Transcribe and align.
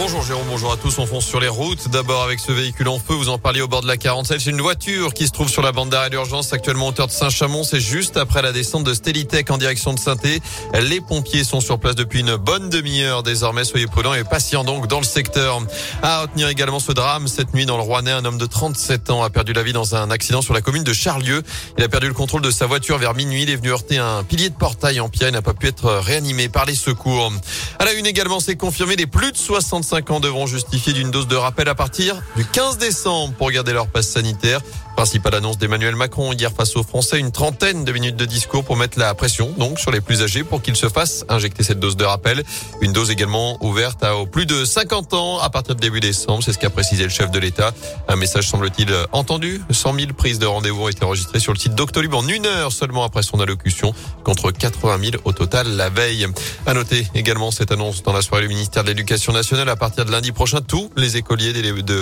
Bonjour 0.00 0.22
Jérôme, 0.22 0.46
bonjour 0.48 0.72
à 0.72 0.76
tous. 0.76 0.96
On 1.00 1.06
fonce 1.06 1.26
sur 1.26 1.40
les 1.40 1.48
routes. 1.48 1.88
D'abord 1.88 2.22
avec 2.22 2.38
ce 2.38 2.52
véhicule 2.52 2.86
en 2.86 3.00
feu, 3.00 3.14
vous 3.14 3.30
en 3.30 3.38
parliez 3.38 3.62
au 3.62 3.66
bord 3.66 3.82
de 3.82 3.88
la 3.88 3.96
47. 3.96 4.40
C'est 4.40 4.50
une 4.50 4.60
voiture 4.60 5.12
qui 5.12 5.26
se 5.26 5.32
trouve 5.32 5.48
sur 5.48 5.60
la 5.60 5.72
bande 5.72 5.90
d'arrêt 5.90 6.08
d'urgence 6.08 6.52
actuellement 6.52 6.86
en 6.86 6.88
hauteur 6.90 7.08
de 7.08 7.12
Saint-Chamond. 7.12 7.64
C'est 7.64 7.80
juste 7.80 8.16
après 8.16 8.40
la 8.40 8.52
descente 8.52 8.84
de 8.84 8.94
Stelitech 8.94 9.50
en 9.50 9.58
direction 9.58 9.92
de 9.92 9.98
saint 9.98 10.14
Les 10.72 11.00
pompiers 11.00 11.42
sont 11.42 11.60
sur 11.60 11.80
place 11.80 11.96
depuis 11.96 12.20
une 12.20 12.36
bonne 12.36 12.70
demi-heure. 12.70 13.24
Désormais, 13.24 13.64
soyez 13.64 13.88
prudents 13.88 14.14
et 14.14 14.22
patients 14.22 14.62
donc 14.62 14.86
dans 14.86 15.00
le 15.00 15.04
secteur. 15.04 15.60
À 16.00 16.20
retenir 16.20 16.46
également 16.46 16.78
ce 16.78 16.92
drame 16.92 17.26
cette 17.26 17.52
nuit 17.52 17.66
dans 17.66 17.76
le 17.76 17.82
Rouennais. 17.82 18.12
Un 18.12 18.24
homme 18.24 18.38
de 18.38 18.46
37 18.46 19.10
ans 19.10 19.24
a 19.24 19.30
perdu 19.30 19.52
la 19.52 19.64
vie 19.64 19.72
dans 19.72 19.96
un 19.96 20.12
accident 20.12 20.42
sur 20.42 20.54
la 20.54 20.60
commune 20.60 20.84
de 20.84 20.92
Charlieu. 20.92 21.42
Il 21.76 21.82
a 21.82 21.88
perdu 21.88 22.06
le 22.06 22.14
contrôle 22.14 22.42
de 22.42 22.52
sa 22.52 22.66
voiture 22.66 22.98
vers 22.98 23.14
minuit. 23.14 23.42
Il 23.42 23.50
est 23.50 23.56
venu 23.56 23.72
heurter 23.72 23.98
un 23.98 24.22
pilier 24.22 24.48
de 24.48 24.54
portail 24.54 25.00
en 25.00 25.08
pierre. 25.08 25.30
Il 25.30 25.32
n'a 25.32 25.42
pas 25.42 25.54
pu 25.54 25.66
être 25.66 25.90
réanimé 25.90 26.48
par 26.48 26.66
les 26.66 26.76
secours. 26.76 27.32
À 27.80 27.84
la 27.84 27.94
une 27.94 28.06
également, 28.06 28.38
c'est 28.38 28.54
confirmé. 28.54 28.94
Les 28.94 29.08
plus 29.08 29.32
de 29.32 29.36
65 29.88 30.10
ans 30.10 30.20
devront 30.20 30.46
justifier 30.46 30.92
d'une 30.92 31.10
dose 31.10 31.28
de 31.28 31.36
rappel 31.36 31.66
à 31.66 31.74
partir 31.74 32.20
du 32.36 32.44
15 32.44 32.76
décembre 32.76 33.32
pour 33.38 33.50
garder 33.50 33.72
leur 33.72 33.86
passe 33.86 34.06
sanitaire. 34.06 34.60
Principale 34.98 35.36
annonce 35.36 35.58
d'Emmanuel 35.58 35.94
Macron 35.94 36.32
hier 36.32 36.50
face 36.50 36.74
aux 36.74 36.82
Français, 36.82 37.20
une 37.20 37.30
trentaine 37.30 37.84
de 37.84 37.92
minutes 37.92 38.16
de 38.16 38.24
discours 38.24 38.64
pour 38.64 38.76
mettre 38.76 38.98
la 38.98 39.14
pression 39.14 39.54
donc 39.56 39.78
sur 39.78 39.92
les 39.92 40.00
plus 40.00 40.24
âgés 40.24 40.42
pour 40.42 40.60
qu'ils 40.60 40.74
se 40.74 40.88
fassent 40.88 41.24
injecter 41.28 41.62
cette 41.62 41.78
dose 41.78 41.96
de 41.96 42.04
rappel. 42.04 42.42
Une 42.80 42.92
dose 42.92 43.12
également 43.12 43.64
ouverte 43.64 44.02
à 44.02 44.14
plus 44.26 44.44
de 44.44 44.64
50 44.64 45.14
ans 45.14 45.38
à 45.38 45.50
partir 45.50 45.76
de 45.76 45.80
début 45.80 46.00
décembre, 46.00 46.42
c'est 46.42 46.52
ce 46.52 46.58
qu'a 46.58 46.68
précisé 46.68 47.04
le 47.04 47.10
chef 47.10 47.30
de 47.30 47.38
l'État. 47.38 47.72
Un 48.08 48.16
message 48.16 48.48
semble-t-il 48.48 48.92
entendu. 49.12 49.62
100 49.70 49.94
000 49.94 50.12
prises 50.14 50.40
de 50.40 50.46
rendez-vous 50.46 50.82
ont 50.82 50.88
été 50.88 51.04
enregistrées 51.04 51.38
sur 51.38 51.52
le 51.52 51.60
site 51.60 51.76
Doctolib 51.76 52.12
en 52.14 52.26
une 52.26 52.46
heure 52.46 52.72
seulement 52.72 53.04
après 53.04 53.22
son 53.22 53.38
allocution 53.38 53.94
contre 54.24 54.50
80 54.50 54.98
000 55.12 55.22
au 55.22 55.30
total 55.30 55.76
la 55.76 55.90
veille. 55.90 56.26
À 56.66 56.74
noter 56.74 57.06
également 57.14 57.52
cette 57.52 57.70
annonce 57.70 58.02
dans 58.02 58.12
la 58.12 58.20
soirée 58.22 58.42
du 58.42 58.48
ministère 58.48 58.82
de 58.82 58.88
l'Éducation 58.88 59.32
nationale 59.32 59.68
à 59.68 59.76
partir 59.76 60.06
de 60.06 60.10
lundi 60.10 60.32
prochain, 60.32 60.60
tous 60.60 60.90
les 60.96 61.16
écoliers 61.16 61.52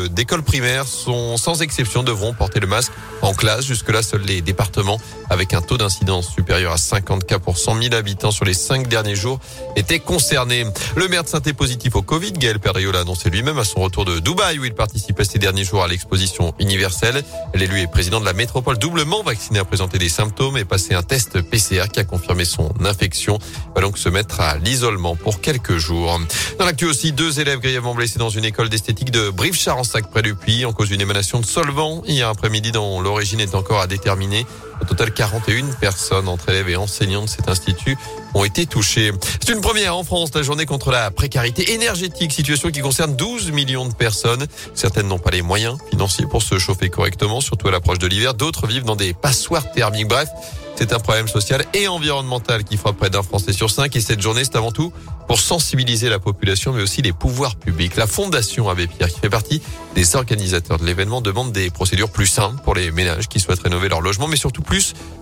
d'écoles 0.09 0.43
primaires 0.43 0.87
sont 0.87 1.37
sans 1.37 1.61
exception 1.61 2.03
devront 2.03 2.33
porter 2.33 2.59
le 2.59 2.67
masque 2.67 2.86
en 3.23 3.35
classe. 3.35 3.67
Jusque-là, 3.67 4.03
seuls 4.03 4.23
les 4.23 4.41
départements 4.41 5.01
avec 5.31 5.55
un 5.55 5.63
taux 5.63 5.77
d'incidence 5.77 6.31
supérieur 6.31 6.73
à 6.73 6.77
50 6.77 7.25
cas 7.25 7.39
pour 7.39 7.59
100 7.59 7.83
000 7.83 7.95
habitants 7.95 8.31
sur 8.31 8.45
les 8.45 8.55
cinq 8.55 8.89
derniers 8.89 9.17
jours 9.17 9.41
étaient 9.75 9.99
concernés. 9.99 10.65
Le 10.95 11.09
maire 11.09 11.25
de 11.25 11.29
saint 11.29 11.41
positif 11.41 11.97
au 11.97 12.03
Covid. 12.03 12.33
Gaël 12.33 12.59
Perdriot 12.59 12.93
l'a 12.93 13.01
annoncé 13.01 13.31
lui-même 13.31 13.59
à 13.59 13.65
son 13.65 13.81
retour 13.81 14.05
de 14.05 14.19
Dubaï 14.19 14.59
où 14.59 14.65
il 14.65 14.75
participait 14.75 15.25
ces 15.25 15.39
derniers 15.39 15.65
jours 15.65 15.83
à 15.83 15.89
l'exposition 15.89 16.55
universelle. 16.59 17.23
L'élu 17.55 17.81
est 17.81 17.87
président 17.87 18.21
de 18.21 18.25
la 18.25 18.33
métropole 18.33 18.79
doublement 18.79 19.23
vacciné 19.23 19.59
a 19.59 19.65
présenté 19.65 19.99
des 19.99 20.09
symptômes 20.09 20.57
et 20.57 20.65
passé 20.65 20.95
un 20.95 21.03
test 21.03 21.41
PCR 21.43 21.85
qui 21.93 22.01
a 22.01 22.05
confirmé 22.05 22.45
son 22.45 22.73
infection. 22.85 23.39
Il 23.41 23.75
va 23.75 23.81
donc 23.81 23.99
se 23.99 24.09
mettre 24.09 24.41
à 24.41 24.59
l'isolement 24.59 25.17
pour 25.17 25.41
quelques 25.41 25.77
jours. 25.77 26.19
Dans 26.59 26.65
l'actu 26.65 26.85
aussi, 26.87 27.13
deux 27.13 27.41
élèves 27.41 27.61
grièvement 27.61 27.95
blessés 27.95 28.19
dans 28.19 28.31
une 28.31 28.45
école 28.45 28.69
d'esthétique 28.69 29.11
de 29.11 29.31
Brive-Charensac 29.31 30.11
près 30.11 30.23
du 30.23 30.35
Puy 30.35 30.65
en 30.65 30.73
cause 30.73 30.89
d'une 30.89 31.01
émanation 31.01 31.41
de 31.41 31.47
solvant 31.47 32.03
hier 32.07 32.29
après-midi 32.29 32.73
dont 32.77 33.01
l'origine 33.01 33.41
est 33.41 33.55
encore 33.55 33.81
à 33.81 33.87
déterminer. 33.87 34.45
Total, 34.87 35.13
41 35.13 35.67
personnes 35.81 36.29
entre 36.29 36.49
élèves 36.51 36.69
et 36.69 36.77
enseignants 36.77 37.25
de 37.25 37.29
cet 37.29 37.49
institut 37.49 37.97
ont 38.35 38.45
été 38.45 38.67
touchées. 38.67 39.13
C'est 39.45 39.53
une 39.53 39.61
première 39.61 39.97
en 39.97 40.05
France, 40.05 40.31
la 40.35 40.43
journée 40.43 40.67
contre 40.67 40.91
la 40.91 41.11
précarité 41.11 41.73
énergétique, 41.73 42.33
situation 42.33 42.71
qui 42.71 42.81
concerne 42.81 43.17
12 43.17 43.51
millions 43.51 43.87
de 43.87 43.95
personnes. 43.95 44.47
Certaines 44.75 45.09
n'ont 45.09 45.19
pas 45.19 45.31
les 45.31 45.43
moyens 45.43 45.79
financiers 45.91 46.27
pour 46.27 46.43
se 46.43 46.59
chauffer 46.59 46.91
correctement, 46.91 47.41
surtout 47.41 47.69
à 47.69 47.71
l'approche 47.71 47.99
de 47.99 48.07
l'hiver. 48.07 48.35
D'autres 48.35 48.67
vivent 48.67 48.85
dans 48.85 48.97
des 48.97 49.15
passoires 49.15 49.71
thermiques. 49.73 50.09
Bref, 50.09 50.29
c'est 50.77 50.93
un 50.93 50.99
problème 50.99 51.27
social 51.27 51.65
et 51.73 51.89
environnemental 51.89 52.63
qui 52.63 52.77
frappe 52.77 52.99
près 52.99 53.09
d'un 53.09 53.23
Français 53.23 53.55
sur 53.55 53.71
cinq. 53.71 53.97
Et 53.97 54.01
cette 54.03 54.21
journée, 54.21 54.45
c'est 54.45 54.57
avant 54.57 54.73
tout 54.73 54.93
pour 55.27 55.41
sensibiliser 55.41 56.11
la 56.11 56.19
population, 56.19 56.75
mais 56.75 56.83
aussi 56.83 57.01
les 57.01 57.15
pouvoirs 57.15 57.57
publics. 57.57 57.97
La 57.97 58.07
Fondation 58.07 58.69
Abbé 58.69 58.87
Pierre, 58.87 59.09
qui 59.09 59.19
fait 59.19 59.31
partie 59.31 59.63
des 59.95 60.17
organisateurs 60.17 60.79
de 60.79 60.85
l'événement, 60.85 61.23
demande 61.23 61.53
des 61.53 61.71
procédures 61.71 62.11
plus 62.11 62.27
simples 62.27 62.63
pour 62.63 62.75
les 62.75 62.91
ménages 62.91 63.27
qui 63.27 63.41
souhaitent 63.41 63.63
rénover 63.63 63.89
leur 63.89 64.03
logement, 64.03 64.29
mais 64.29 64.37
surtout 64.37 64.61
plus 64.61 64.76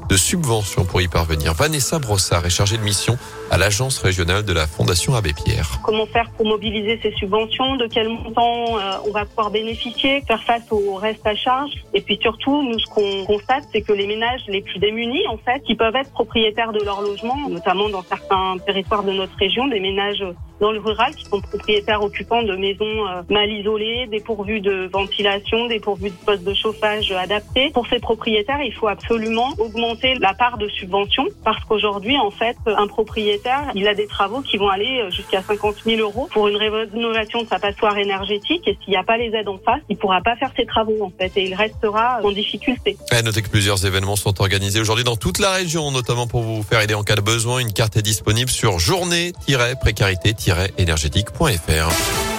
de 0.09 0.17
subventions 0.17 0.85
pour 0.85 1.01
y 1.01 1.09
parvenir. 1.09 1.55
Vanessa 1.55 1.99
Brossard 1.99 2.45
est 2.45 2.51
chargée 2.51 2.77
de 2.77 2.83
mission 2.83 3.17
à 3.51 3.57
l'agence 3.57 3.99
régionale 3.99 4.45
de 4.45 4.53
la 4.53 4.67
Fondation 4.67 5.15
Abbé 5.15 5.33
Pierre. 5.33 5.81
Comment 5.83 6.07
faire 6.07 6.31
pour 6.37 6.47
mobiliser 6.47 6.99
ces 7.03 7.13
subventions? 7.13 7.77
De 7.77 7.87
quel 7.87 8.09
montant 8.09 8.79
euh, 8.79 8.99
on 9.07 9.13
va 9.13 9.25
pouvoir 9.25 9.51
bénéficier? 9.51 10.23
Faire 10.27 10.43
face 10.43 10.65
au 10.71 10.97
reste 10.97 11.27
à 11.27 11.35
charge? 11.35 11.73
Et 11.95 12.01
puis 12.01 12.19
surtout, 12.21 12.63
nous, 12.63 12.79
ce 12.79 12.87
qu'on 12.87 13.25
constate, 13.25 13.65
c'est 13.73 13.83
que 13.83 13.93
les 13.93 14.07
ménages 14.07 14.43
les 14.49 14.63
plus 14.63 14.79
démunis, 14.79 15.27
en 15.29 15.39
fait, 15.39 15.61
qui 15.61 15.75
peuvent 15.75 15.97
être 15.97 16.11
propriétaires 16.11 16.73
de 16.73 16.85
leur 16.85 17.01
logement, 17.01 17.49
notamment 17.49 17.89
dans 17.89 18.03
certains 18.03 18.57
territoires 18.67 19.05
de 19.05 19.13
notre 19.13 19.37
région, 19.37 19.69
des 19.69 19.81
ménages 19.81 20.25
dans 20.61 20.73
le 20.73 20.81
rural 20.81 21.15
qui 21.15 21.25
sont 21.25 21.41
propriétaires 21.41 22.03
occupants 22.03 22.43
de 22.43 22.57
maisons 22.57 22.85
euh, 22.85 23.23
mal 23.31 23.51
isolées, 23.51 24.07
dépourvues 24.11 24.61
de 24.61 24.89
ventilation, 24.93 25.67
dépourvues 25.67 26.11
de 26.11 26.25
postes 26.25 26.45
de 26.45 26.55
chauffage 26.55 27.13
adaptés. 27.13 27.71
Pour 27.71 27.87
ces 27.87 27.99
propriétaires, 27.99 28.63
il 28.63 28.73
faut 28.73 28.89
absolument 28.89 29.53
augmenter 29.59 30.15
la 30.21 30.35
part 30.35 30.59
de 30.59 30.69
subvention 30.69 31.27
parce 31.45 31.63
qu'aujourd'hui, 31.65 32.17
en 32.17 32.31
fait, 32.31 32.57
un 32.67 32.87
propriétaire, 32.87 33.71
il 33.75 33.89
a 33.89 33.95
des 33.95 34.07
travaux 34.07 34.41
qui 34.41 34.57
vont 34.57 34.69
aller 34.69 35.05
jusqu'à 35.11 35.43
50 35.43 35.77
000 35.85 36.01
euros 36.01 36.29
pour 36.33 36.49
une 36.49 36.57
rénovation 36.57 37.43
de 37.43 37.49
sa 37.49 37.59
passoire 37.59 37.99
énergétique 37.99 38.67
et 38.67 38.77
s'il 38.83 38.91
n'y 38.91 38.97
a 38.97 39.05
pas 39.05 39.17
les 39.17 39.35
aides 39.35 39.49
en 39.49 39.59
face, 39.59 39.81
il 39.89 39.97
pourra 39.97 40.21
pas 40.21 40.37
faire 40.37 40.51
ses 40.57 40.67
travaux 40.67 41.03
en 41.03 41.13
fait 41.19 41.33
et 41.37 41.45
il 41.45 41.55
restera 41.55 42.21
en 42.23 42.31
difficulté. 42.31 42.97
notez 43.25 43.43
que 43.43 43.49
plusieurs 43.49 43.85
événements 43.87 44.17
sont 44.17 44.41
organisés 44.41 44.81
aujourd'hui 44.81 45.05
dans 45.05 45.17
toute 45.17 45.39
la 45.39 45.51
région, 45.53 45.91
notamment 45.91 46.27
pour 46.27 46.43
vous 46.43 46.63
faire 46.63 46.81
aider 46.81 46.95
en 46.95 47.03
cas 47.03 47.17
de 47.17 47.21
besoin. 47.21 47.59
Une 47.59 47.73
carte 47.73 47.97
est 47.97 48.03
disponible 48.03 48.51
sur 48.51 48.79
journée-précarité 48.79 50.35
énergétique.fr. 50.79 52.34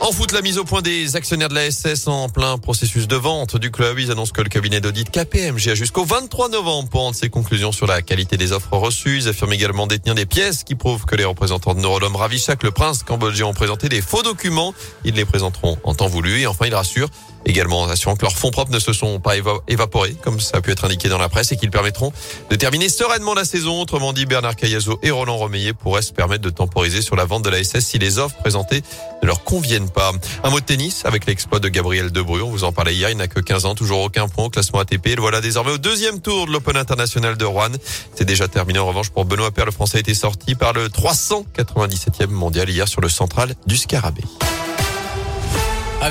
En 0.00 0.12
foot, 0.12 0.32
la 0.32 0.42
mise 0.42 0.58
au 0.58 0.64
point 0.64 0.82
des 0.82 1.16
actionnaires 1.16 1.48
de 1.48 1.54
la 1.54 1.70
SS 1.70 2.06
en 2.06 2.28
plein 2.28 2.58
processus 2.58 3.08
de 3.08 3.16
vente 3.16 3.56
du 3.56 3.70
club. 3.70 3.98
Ils 3.98 4.10
annoncent 4.10 4.32
que 4.32 4.42
le 4.42 4.48
cabinet 4.48 4.80
d'audit 4.80 5.10
KPMG 5.10 5.70
a 5.70 5.74
jusqu'au 5.74 6.04
23 6.04 6.50
novembre 6.50 6.88
pour 6.90 7.00
rendre 7.00 7.16
ses 7.16 7.30
conclusions 7.30 7.72
sur 7.72 7.86
la 7.86 8.02
qualité 8.02 8.36
des 8.36 8.52
offres 8.52 8.76
reçues. 8.76 9.18
Ils 9.18 9.28
affirment 9.28 9.54
également 9.54 9.86
détenir 9.86 10.14
des 10.14 10.26
pièces 10.26 10.64
qui 10.64 10.74
prouvent 10.74 11.06
que 11.06 11.16
les 11.16 11.24
représentants 11.24 11.74
de 11.74 11.80
Neurodome 11.80 12.14
Ravichak, 12.14 12.62
le 12.62 12.70
prince 12.70 13.02
cambodgien, 13.02 13.46
ont 13.46 13.54
présenté 13.54 13.88
des 13.88 14.02
faux 14.02 14.22
documents. 14.22 14.74
Ils 15.04 15.14
les 15.14 15.24
présenteront 15.24 15.78
en 15.82 15.94
temps 15.94 16.08
voulu. 16.08 16.40
Et 16.40 16.46
enfin, 16.46 16.66
ils 16.66 16.74
rassurent 16.74 17.10
Également 17.46 17.84
assurant 17.84 18.16
que 18.16 18.22
leurs 18.22 18.36
fonds 18.36 18.50
propres 18.50 18.72
ne 18.72 18.80
se 18.80 18.92
sont 18.92 19.20
pas 19.20 19.34
évaporés, 19.68 20.16
comme 20.20 20.40
ça 20.40 20.56
a 20.56 20.60
pu 20.60 20.72
être 20.72 20.84
indiqué 20.84 21.08
dans 21.08 21.16
la 21.16 21.28
presse, 21.28 21.52
et 21.52 21.56
qu'ils 21.56 21.70
permettront 21.70 22.12
de 22.50 22.56
terminer 22.56 22.88
sereinement 22.88 23.34
la 23.34 23.44
saison. 23.44 23.80
Autrement 23.80 24.12
dit, 24.12 24.26
Bernard 24.26 24.56
Cayazo 24.56 24.98
et 25.04 25.12
Roland 25.12 25.36
Romeillet 25.36 25.72
pourraient 25.72 26.02
se 26.02 26.12
permettre 26.12 26.42
de 26.42 26.50
temporiser 26.50 27.02
sur 27.02 27.14
la 27.14 27.24
vente 27.24 27.44
de 27.44 27.50
la 27.50 27.62
SS 27.62 27.86
si 27.86 28.00
les 28.00 28.18
offres 28.18 28.36
présentées 28.38 28.82
ne 29.22 29.28
leur 29.28 29.44
conviennent 29.44 29.85
pas. 29.88 30.12
Un 30.44 30.50
mot 30.50 30.60
de 30.60 30.64
tennis 30.64 31.04
avec 31.04 31.26
l'exploit 31.26 31.60
de 31.60 31.68
Gabriel 31.68 32.10
Debrue. 32.10 32.42
On 32.42 32.50
vous 32.50 32.64
en 32.64 32.72
parlait 32.72 32.94
hier. 32.94 33.10
Il 33.10 33.16
n'a 33.16 33.28
que 33.28 33.40
15 33.40 33.66
ans, 33.66 33.74
toujours 33.74 34.00
aucun 34.00 34.28
point 34.28 34.44
au 34.44 34.50
classement 34.50 34.80
ATP. 34.80 35.16
Le 35.16 35.20
voilà 35.20 35.40
désormais 35.40 35.72
au 35.72 35.78
deuxième 35.78 36.20
tour 36.20 36.46
de 36.46 36.52
l'Open 36.52 36.76
International 36.76 37.36
de 37.36 37.44
Rouen. 37.44 37.72
C'est 38.14 38.24
déjà 38.24 38.48
terminé. 38.48 38.78
En 38.78 38.86
revanche, 38.86 39.10
pour 39.10 39.24
Benoît 39.24 39.50
Paire, 39.50 39.66
le 39.66 39.72
Français 39.72 39.98
a 39.98 40.00
été 40.00 40.14
sorti 40.14 40.54
par 40.54 40.72
le 40.72 40.88
397e 40.88 42.28
mondial 42.28 42.68
hier 42.70 42.88
sur 42.88 43.00
le 43.00 43.08
central 43.08 43.54
du 43.66 43.76
Scarabée. 43.76 44.24